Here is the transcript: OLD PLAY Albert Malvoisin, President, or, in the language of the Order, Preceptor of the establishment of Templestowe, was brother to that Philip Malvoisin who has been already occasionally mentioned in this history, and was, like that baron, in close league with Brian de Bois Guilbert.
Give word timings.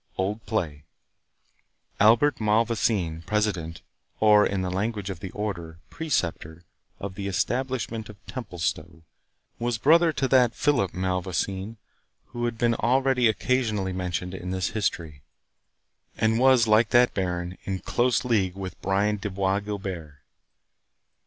OLD 0.17 0.43
PLAY 0.47 0.83
Albert 1.99 2.41
Malvoisin, 2.41 3.21
President, 3.27 3.83
or, 4.19 4.47
in 4.47 4.63
the 4.63 4.71
language 4.71 5.11
of 5.11 5.19
the 5.19 5.29
Order, 5.29 5.77
Preceptor 5.91 6.63
of 6.99 7.13
the 7.13 7.27
establishment 7.27 8.09
of 8.09 8.17
Templestowe, 8.25 9.03
was 9.59 9.77
brother 9.77 10.11
to 10.11 10.27
that 10.27 10.55
Philip 10.55 10.95
Malvoisin 10.95 11.77
who 12.29 12.43
has 12.45 12.55
been 12.55 12.73
already 12.73 13.27
occasionally 13.27 13.93
mentioned 13.93 14.33
in 14.33 14.49
this 14.49 14.69
history, 14.69 15.21
and 16.17 16.39
was, 16.39 16.65
like 16.65 16.89
that 16.89 17.13
baron, 17.13 17.59
in 17.65 17.77
close 17.77 18.25
league 18.25 18.55
with 18.55 18.81
Brian 18.81 19.17
de 19.17 19.29
Bois 19.29 19.59
Guilbert. 19.59 20.15